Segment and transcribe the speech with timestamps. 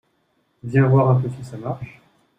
[0.63, 2.01] Viens voir un peu si ça marche.